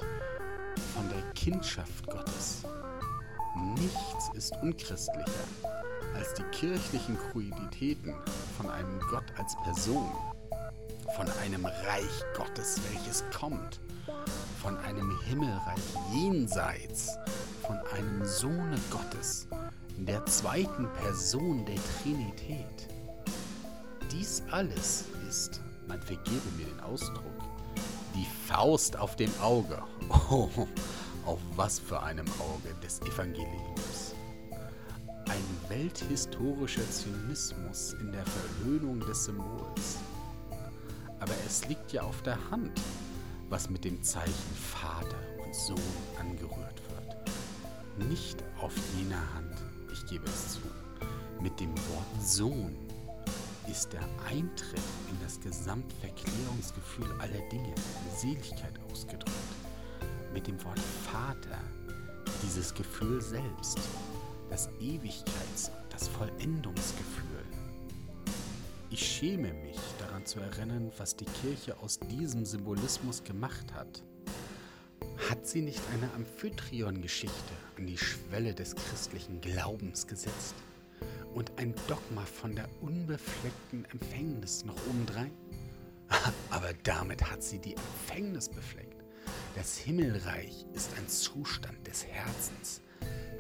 von 0.95 1.09
der 1.09 1.23
Kindschaft 1.35 2.07
Gottes. 2.07 2.65
Nichts 3.77 4.31
ist 4.35 4.57
unchristlicher 4.63 5.45
als 6.15 6.35
die 6.35 6.43
kirchlichen 6.45 7.17
Kruiditäten 7.31 8.15
von 8.57 8.71
einem 8.71 9.01
Gott 9.11 9.25
als 9.39 9.55
Person, 9.63 10.11
von 11.17 11.31
einem 11.43 11.67
Reich 11.67 12.25
Gottes, 12.37 12.81
welches 12.91 13.25
kommt, 13.37 13.81
von 14.63 14.77
einem 14.79 15.19
Himmelreich 15.25 15.83
jenseits, 16.15 17.17
von 17.67 17.79
einem 17.95 18.25
Sohne 18.25 18.77
Gottes, 18.91 19.49
der 19.97 20.25
zweiten 20.27 20.89
Person 21.03 21.65
der 21.67 21.79
Trinität. 22.03 22.89
Dies 24.11 24.43
alles 24.51 25.05
ist, 25.29 25.61
man 25.87 26.01
vergebe 26.01 26.51
mir 26.57 26.67
den 26.67 26.81
Ausdruck, 26.81 27.25
die 28.15 28.27
Faust 28.47 28.97
auf 28.97 29.17
dem 29.17 29.31
Auge. 29.41 29.83
Oh, 30.31 30.49
auf 31.27 31.39
was 31.57 31.79
für 31.79 32.03
einem 32.03 32.27
Auge 32.41 32.75
des 32.83 33.01
Evangeliums. 33.03 34.15
Ein 35.29 35.45
welthistorischer 35.69 36.89
Zynismus 36.91 37.95
in 38.01 38.13
der 38.13 38.25
Verhöhnung 38.25 39.01
des 39.01 39.25
Symbols. 39.25 39.99
Aber 41.23 41.35
es 41.47 41.69
liegt 41.69 41.93
ja 41.93 42.03
auf 42.03 42.21
der 42.23 42.37
Hand, 42.51 42.81
was 43.49 43.71
mit 43.71 43.85
dem 43.85 44.03
Zeichen 44.03 44.57
Vater 44.57 45.21
und 45.45 45.55
Sohn 45.55 45.79
angerührt 46.19 46.83
wird. 46.91 48.09
Nicht 48.09 48.43
auf 48.61 48.73
jener 48.99 49.23
Hand, 49.35 49.55
ich 49.93 50.05
gebe 50.07 50.25
es 50.25 50.55
zu, 50.55 50.61
mit 51.41 51.61
dem 51.61 51.71
Wort 51.71 52.21
Sohn 52.21 52.77
ist 53.71 53.93
der 53.93 54.03
Eintritt 54.29 54.83
in 55.11 55.17
das 55.23 55.41
Gesamtverklärungsgefühl 55.41 57.07
aller 57.21 57.49
Dinge, 57.51 57.73
Seligkeit 58.17 58.75
ausgedrückt. 58.91 59.31
Mit 60.35 60.49
dem 60.49 60.63
Wort 60.65 60.81
Vater 61.13 61.61
dieses 62.43 62.75
Gefühl 62.75 63.21
selbst, 63.21 63.79
das 64.51 64.69
Ewigkeits-, 64.81 65.71
das 65.89 66.09
Vollendungsgefühl. 66.09 67.45
Ich 68.91 69.07
schäme 69.07 69.53
mich 69.55 69.79
daran 70.23 70.27
zu 70.27 70.41
erinnern, 70.41 70.93
was 70.99 71.17
die 71.17 71.25
Kirche 71.25 71.79
aus 71.81 71.99
diesem 71.99 72.45
Symbolismus 72.45 73.25
gemacht 73.25 73.73
hat. 73.75 74.03
Hat 75.29 75.47
sie 75.47 75.63
nicht 75.63 75.81
eine 75.93 76.13
Amphitryon-Geschichte 76.15 77.53
an 77.77 77.87
die 77.87 77.99
Schwelle 77.99 78.55
des 78.55 78.75
christlichen 78.75 79.41
Glaubens 79.41 80.07
gesetzt? 80.07 80.55
und 81.35 81.51
ein 81.57 81.75
Dogma 81.89 82.21
von 82.27 82.55
der 82.55 82.69
unbefleckten 82.83 83.87
Empfängnis 83.87 84.67
noch 84.67 84.77
obendrein? 84.87 85.33
Aber 86.51 86.73
damit 86.83 87.25
hat 87.31 87.43
sie 87.43 87.59
die 87.59 87.75
Empfängnis 87.75 88.51
befleckt. 88.51 89.03
Das 89.57 89.79
Himmelreich 89.79 90.67
ist 90.75 90.91
ein 90.99 91.09
Zustand 91.09 91.87
des 91.87 92.05
Herzens, 92.07 92.83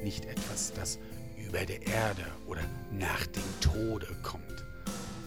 nicht 0.02 0.24
etwas, 0.24 0.72
das 0.72 0.98
über 1.36 1.66
der 1.66 1.86
Erde 1.86 2.24
oder 2.46 2.62
nach 2.90 3.26
dem 3.26 3.60
Tode 3.60 4.06
kommt. 4.22 4.71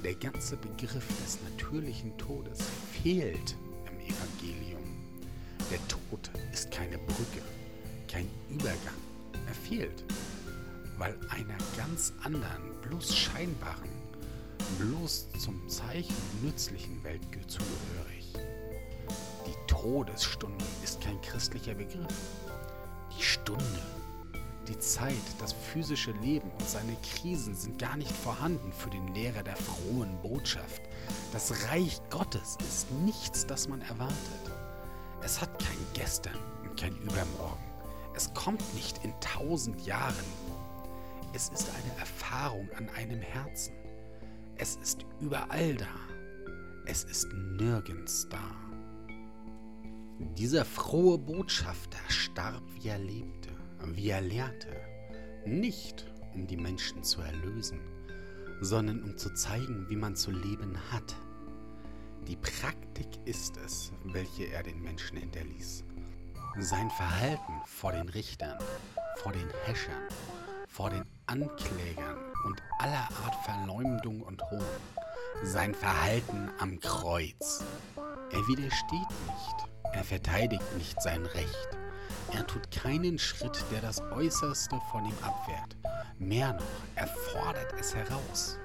Der 0.05 0.15
ganze 0.15 0.55
Begriff 0.55 1.07
des 1.24 1.39
natürlichen 1.41 2.17
Todes 2.17 2.59
fehlt 3.01 3.55
im 3.89 4.00
Evangelium. 4.00 4.83
Der 5.69 5.79
Tod 5.88 6.29
ist 6.53 6.71
keine 6.71 6.97
Brücke, 7.00 7.41
kein 8.07 8.29
Übergang. 8.50 8.93
Er 9.47 9.53
fehlt 9.53 10.05
weil 10.97 11.17
einer 11.29 11.57
ganz 11.77 12.13
anderen, 12.24 12.79
bloß 12.81 13.15
scheinbaren, 13.15 13.89
bloß 14.79 15.27
zum 15.39 15.67
Zeichen 15.67 16.15
nützlichen 16.41 17.03
Welt 17.03 17.21
zugehörig. 17.47 18.33
Die 19.45 19.67
Todesstunde 19.67 20.63
ist 20.83 21.01
kein 21.01 21.19
christlicher 21.21 21.74
Begriff. 21.74 22.13
Die 23.17 23.24
Stunde, 23.24 23.81
die 24.65 24.79
Zeit, 24.79 25.15
das 25.39 25.53
physische 25.53 26.12
Leben 26.12 26.50
und 26.51 26.67
seine 26.67 26.95
Krisen 27.03 27.55
sind 27.55 27.79
gar 27.79 27.95
nicht 27.98 28.12
vorhanden 28.12 28.72
für 28.74 28.89
den 28.89 29.13
Lehrer 29.13 29.43
der 29.43 29.55
frohen 29.55 30.17
Botschaft. 30.22 30.81
Das 31.31 31.69
Reich 31.69 32.01
Gottes 32.09 32.57
ist 32.68 32.92
nichts, 33.05 33.46
das 33.46 33.68
man 33.68 33.81
erwartet. 33.81 34.16
Es 35.24 35.42
hat 35.42 35.57
kein 35.59 35.77
Gestern 35.94 36.37
und 36.63 36.79
kein 36.79 36.96
Übermorgen. 36.98 37.63
Es 38.16 38.33
kommt 38.33 38.74
nicht 38.75 39.03
in 39.03 39.13
tausend 39.20 39.85
Jahren 39.85 40.16
es 41.35 41.50
ist 41.50 41.70
eine 41.70 42.00
Erfahrung 42.00 42.70
an 42.77 42.87
einem 42.96 43.20
Herzen. 43.20 43.74
Es 44.55 44.77
ist 44.77 45.05
überall 45.20 45.75
da. 45.75 45.94
Es 46.85 47.03
ist 47.03 47.27
nirgends 47.33 48.29
da. 48.29 48.55
Dieser 50.37 50.63
frohe 50.63 51.18
Botschafter 51.18 52.00
starb, 52.07 52.63
wie 52.75 52.87
er 52.87 53.00
lebte, 53.00 53.50
wie 53.93 54.09
er 54.09 54.21
lehrte, 54.21 54.75
nicht 55.45 56.05
um 56.33 56.48
die 56.48 56.57
Menschen 56.57 57.03
zu 57.03 57.21
erlösen, 57.21 57.79
sondern 58.61 59.03
um 59.03 59.17
zu 59.17 59.33
zeigen, 59.33 59.89
wie 59.89 59.95
man 59.95 60.15
zu 60.15 60.31
leben 60.31 60.77
hat. 60.91 61.15
Die 62.27 62.35
Praktik 62.35 63.07
ist 63.25 63.57
es, 63.57 63.91
welche 64.05 64.45
er 64.45 64.63
den 64.63 64.81
Menschen 64.81 65.17
hinterließ. 65.17 65.83
Sein 66.57 66.89
Verhalten 66.89 67.61
vor 67.65 67.91
den 67.91 68.09
Richtern, 68.09 68.57
vor 69.17 69.31
den 69.31 69.48
Häschern, 69.65 70.07
vor 70.67 70.89
den 70.89 71.03
Anklägern 71.27 72.17
und 72.45 72.61
aller 72.79 73.07
Art 73.24 73.35
Verleumdung 73.43 74.21
und 74.21 74.41
Hohn. 74.50 74.63
Sein 75.43 75.75
Verhalten 75.75 76.50
am 76.59 76.79
Kreuz. 76.79 77.63
Er 78.31 78.48
widersteht 78.48 78.91
nicht. 78.91 79.69
Er 79.93 80.03
verteidigt 80.03 80.77
nicht 80.77 81.01
sein 81.01 81.25
Recht. 81.25 81.75
Er 82.33 82.46
tut 82.48 82.70
keinen 82.72 83.18
Schritt, 83.20 83.64
der 83.72 83.81
das 83.81 84.01
Äußerste 84.01 84.79
von 84.92 85.05
ihm 85.05 85.18
abwehrt. 85.22 85.75
Mehr 86.20 86.53
noch, 86.53 86.64
er 86.96 87.07
fordert 87.07 87.74
es 87.79 87.94
heraus. 87.94 88.57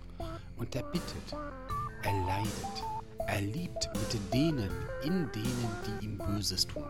Und 0.57 0.75
er 0.75 0.83
bittet. 0.85 1.33
Er 2.03 2.13
leidet. 2.27 2.85
Er 3.27 3.41
liebt 3.41 3.91
mit 3.95 4.35
denen, 4.35 4.71
in 5.03 5.31
denen, 5.33 5.77
die 5.87 6.05
ihm 6.05 6.19
Böses 6.19 6.67
tun. 6.67 6.85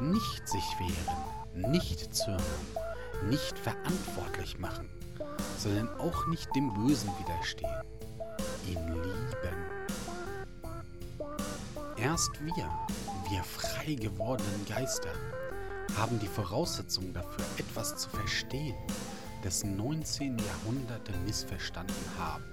Nicht 0.00 0.48
sich 0.48 0.64
wehren, 0.78 1.70
nicht 1.72 2.14
zürnen, 2.14 2.40
nicht 3.28 3.58
verantwortlich 3.58 4.58
machen, 4.58 4.88
sondern 5.58 5.88
auch 5.98 6.26
nicht 6.26 6.54
dem 6.54 6.72
Bösen 6.74 7.10
widerstehen, 7.18 7.82
ihn 8.66 8.86
lieben. 8.88 9.74
Erst 11.96 12.44
wir, 12.44 12.68
wir 13.30 13.42
frei 13.44 13.94
gewordenen 13.94 14.66
Geister, 14.68 15.12
haben 15.96 16.18
die 16.18 16.26
Voraussetzung 16.26 17.12
dafür, 17.12 17.44
etwas 17.58 17.96
zu 17.96 18.08
verstehen, 18.08 18.76
das 19.42 19.64
19 19.64 20.38
Jahrhunderte 20.38 21.12
missverstanden 21.26 21.94
haben. 22.18 22.44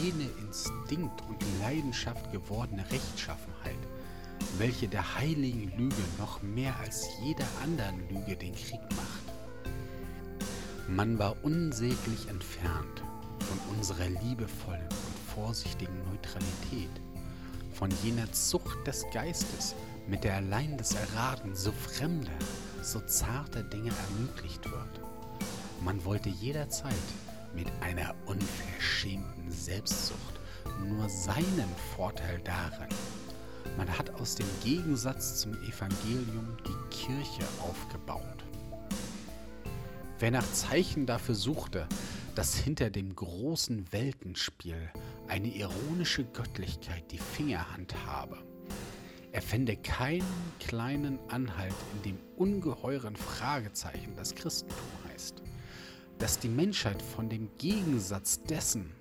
Jene 0.00 0.28
Instinkt 0.40 1.22
und 1.28 1.42
Leidenschaft 1.60 2.30
gewordene 2.32 2.84
Rechtschaffenheit, 2.90 3.78
welche 4.58 4.88
der 4.88 5.16
heiligen 5.16 5.70
Lüge 5.76 6.02
noch 6.18 6.42
mehr 6.42 6.74
als 6.80 7.08
jeder 7.22 7.46
anderen 7.62 8.08
Lüge 8.08 8.36
den 8.36 8.54
Krieg 8.54 8.80
macht. 8.90 9.26
Man 10.88 11.18
war 11.18 11.36
unsäglich 11.42 12.28
entfernt 12.28 13.02
von 13.40 13.76
unserer 13.76 14.08
liebevollen 14.22 14.82
und 14.82 15.34
vorsichtigen 15.34 15.98
Neutralität, 16.10 17.00
von 17.72 17.90
jener 18.02 18.30
Zucht 18.32 18.86
des 18.86 19.04
Geistes, 19.12 19.74
mit 20.08 20.24
der 20.24 20.36
allein 20.36 20.76
das 20.76 20.94
Erraten 20.94 21.54
so 21.54 21.72
fremder, 21.72 22.32
so 22.82 23.00
zarter 23.00 23.62
Dinge 23.62 23.90
ermöglicht 23.90 24.64
wird. 24.64 25.00
Man 25.82 26.04
wollte 26.04 26.28
jederzeit 26.28 26.92
mit 27.54 27.66
einer 27.80 28.14
unverschämten 28.26 29.50
Selbstsucht 29.50 30.40
nur 30.84 31.08
seinen 31.08 31.68
Vorteil 31.96 32.40
darin. 32.44 32.88
Man 33.76 33.88
hat 33.88 34.10
aus 34.20 34.36
dem 34.36 34.46
Gegensatz 34.62 35.40
zum 35.40 35.52
Evangelium 35.64 36.56
die 36.66 36.96
Kirche 36.96 37.44
aufgebaut. 37.60 38.44
Wer 40.18 40.30
nach 40.30 40.50
Zeichen 40.52 41.04
dafür 41.06 41.34
suchte, 41.34 41.86
dass 42.34 42.54
hinter 42.56 42.90
dem 42.90 43.14
großen 43.14 43.92
Weltenspiel 43.92 44.90
eine 45.28 45.48
ironische 45.48 46.24
Göttlichkeit 46.24 47.10
die 47.10 47.18
Fingerhand 47.18 47.94
habe, 48.06 48.38
er 49.36 49.42
fände 49.42 49.76
keinen 49.76 50.24
kleinen 50.60 51.18
Anhalt 51.28 51.74
in 51.94 52.10
dem 52.10 52.18
ungeheuren 52.38 53.16
Fragezeichen, 53.16 54.16
das 54.16 54.34
Christentum 54.34 54.78
heißt, 55.12 55.42
dass 56.18 56.38
die 56.38 56.48
Menschheit 56.48 57.02
von 57.02 57.28
dem 57.28 57.50
Gegensatz 57.58 58.42
dessen 58.44 58.94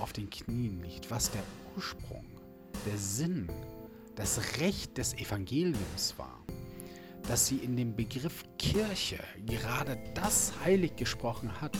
auf 0.00 0.12
den 0.12 0.30
Knien 0.30 0.80
liegt, 0.80 1.10
was 1.10 1.32
der 1.32 1.42
Ursprung, 1.74 2.24
der 2.86 2.96
Sinn, 2.96 3.48
das 4.14 4.60
Recht 4.60 4.96
des 4.96 5.12
Evangeliums 5.14 6.14
war 6.16 6.38
dass 7.28 7.46
sie 7.46 7.58
in 7.58 7.76
dem 7.76 7.94
Begriff 7.94 8.44
Kirche 8.58 9.18
gerade 9.46 9.98
das 10.14 10.52
heilig 10.64 10.96
gesprochen 10.96 11.60
hat, 11.60 11.76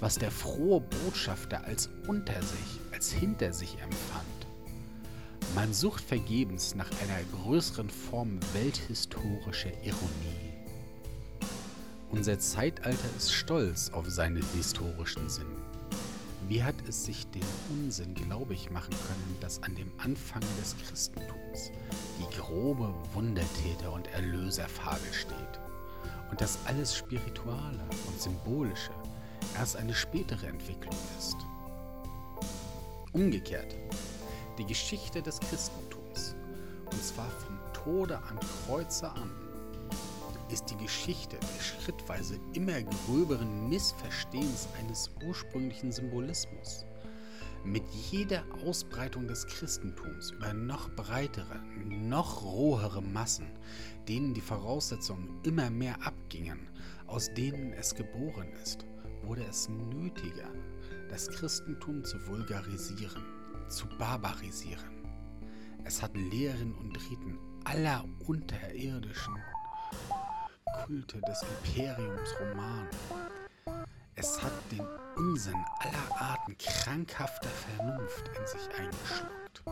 was 0.00 0.16
der 0.16 0.30
frohe 0.30 0.80
Botschafter 0.80 1.62
als 1.64 1.90
unter 2.08 2.40
sich, 2.42 2.80
als 2.90 3.12
hinter 3.12 3.52
sich 3.52 3.74
empfand. 3.74 4.37
Man 5.58 5.74
sucht 5.74 6.04
vergebens 6.04 6.76
nach 6.76 6.88
einer 7.02 7.42
größeren 7.42 7.90
Form 7.90 8.38
welthistorischer 8.52 9.72
Ironie. 9.82 10.52
Unser 12.12 12.38
Zeitalter 12.38 13.08
ist 13.16 13.32
stolz 13.32 13.90
auf 13.90 14.08
seinen 14.08 14.44
historischen 14.54 15.28
Sinn. 15.28 15.50
Wie 16.46 16.62
hat 16.62 16.76
es 16.88 17.04
sich 17.06 17.26
den 17.32 17.42
Unsinn 17.70 18.14
glaubig 18.14 18.70
machen 18.70 18.94
können, 19.08 19.36
dass 19.40 19.60
an 19.64 19.74
dem 19.74 19.90
Anfang 19.98 20.42
des 20.60 20.76
Christentums 20.86 21.72
die 22.20 22.36
grobe 22.36 22.94
Wundertäter- 23.12 23.92
und 23.92 24.06
Erlöserfabel 24.12 25.12
steht 25.12 25.60
und 26.30 26.40
dass 26.40 26.60
alles 26.66 26.94
Spirituale 26.94 27.84
und 28.06 28.22
Symbolische 28.22 28.92
erst 29.58 29.76
eine 29.76 29.96
spätere 29.96 30.46
Entwicklung 30.46 30.94
ist? 31.18 31.36
Umgekehrt, 33.12 33.74
die 34.58 34.66
Geschichte 34.66 35.22
des 35.22 35.38
Christentums, 35.38 36.34
und 36.90 37.02
zwar 37.02 37.30
vom 37.30 37.58
Tode 37.72 38.18
an 38.18 38.38
Kreuze 38.66 39.08
an, 39.08 39.30
ist 40.50 40.70
die 40.70 40.76
Geschichte 40.76 41.36
der 41.36 41.62
schrittweise 41.62 42.40
immer 42.54 42.82
gröberen 42.82 43.68
Missverstehens 43.68 44.68
eines 44.78 45.10
ursprünglichen 45.24 45.92
Symbolismus. 45.92 46.84
Mit 47.64 47.84
jeder 48.10 48.42
Ausbreitung 48.64 49.28
des 49.28 49.46
Christentums 49.46 50.30
über 50.30 50.52
noch 50.52 50.90
breitere, 50.90 51.60
noch 51.88 52.42
rohere 52.42 53.02
Massen, 53.02 53.50
denen 54.08 54.32
die 54.34 54.40
Voraussetzungen 54.40 55.40
immer 55.44 55.70
mehr 55.70 55.96
abgingen, 56.04 56.68
aus 57.06 57.32
denen 57.34 57.72
es 57.74 57.94
geboren 57.94 58.48
ist, 58.62 58.86
wurde 59.22 59.44
es 59.44 59.68
nötiger, 59.68 60.50
das 61.10 61.28
Christentum 61.28 62.04
zu 62.04 62.26
vulgarisieren, 62.26 63.37
zu 63.68 63.86
barbarisieren. 63.98 65.04
Es 65.84 66.02
hat 66.02 66.14
Lehren 66.16 66.74
und 66.74 66.96
Riten 67.10 67.38
aller 67.64 68.04
unterirdischen 68.26 69.36
Kulte 70.84 71.20
des 71.22 71.42
Imperiums 71.42 72.34
Roman. 72.40 72.86
Es 74.20 74.42
hat 74.42 74.50
den 74.72 74.84
Unsinn 75.14 75.64
aller 75.78 76.20
Arten 76.20 76.58
krankhafter 76.58 77.48
Vernunft 77.48 78.28
in 78.36 78.46
sich 78.48 78.68
eingeschluckt. 78.76 79.62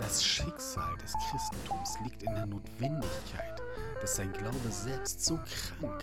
Das 0.00 0.24
Schicksal 0.24 0.96
des 0.96 1.12
Christentums 1.30 1.96
liegt 2.02 2.24
in 2.24 2.34
der 2.34 2.46
Notwendigkeit, 2.46 3.62
dass 4.00 4.16
sein 4.16 4.32
Glaube 4.32 4.68
selbst 4.70 5.24
so 5.24 5.38
krank, 5.78 6.02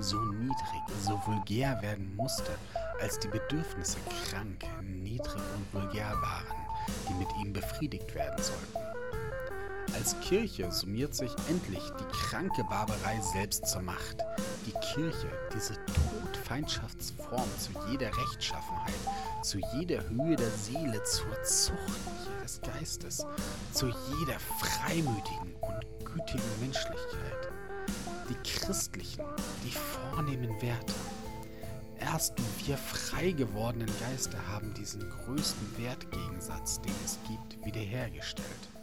so 0.00 0.18
niedrig, 0.24 0.82
so 1.04 1.20
vulgär 1.24 1.80
werden 1.82 2.16
musste, 2.16 2.50
als 3.00 3.20
die 3.20 3.28
Bedürfnisse 3.28 3.98
krank, 4.28 4.64
niedrig 4.82 5.42
und 5.56 5.72
vulgär 5.72 6.12
waren, 6.20 6.66
die 7.08 7.14
mit 7.14 7.28
ihm 7.40 7.52
befriedigt 7.52 8.12
werden 8.16 8.42
sollten. 8.42 8.94
Als 9.94 10.18
Kirche 10.20 10.72
summiert 10.72 11.14
sich 11.14 11.30
endlich 11.48 11.82
die 12.00 12.12
kranke 12.12 12.64
Barbarei 12.64 13.20
selbst 13.20 13.66
zur 13.68 13.82
Macht. 13.82 14.16
Die 14.66 14.72
Kirche, 14.92 15.28
diese 15.54 15.74
Todfeindschaftsform 16.54 17.48
zu 17.58 17.72
jeder 17.90 18.16
Rechtschaffenheit, 18.16 18.94
zu 19.42 19.58
jeder 19.76 20.08
Höhe 20.08 20.36
der 20.36 20.50
Seele, 20.50 21.02
zur 21.02 21.42
Zucht 21.42 22.00
jedes 22.24 22.60
Geistes, 22.60 23.26
zu 23.72 23.86
jeder 23.86 24.38
freimütigen 24.60 25.52
und 25.60 26.04
gütigen 26.04 26.60
Menschlichkeit. 26.60 27.50
Die 28.28 28.48
christlichen, 28.48 29.24
die 29.64 29.72
vornehmen 29.72 30.50
Werte. 30.62 30.94
Erst 31.98 32.34
wir 32.64 32.76
frei 32.76 33.32
gewordenen 33.32 33.90
Geister 33.98 34.38
haben 34.46 34.72
diesen 34.74 35.10
größten 35.10 35.78
Wertgegensatz, 35.78 36.80
den 36.82 36.94
es 37.04 37.18
gibt, 37.26 37.66
wiederhergestellt. 37.66 38.73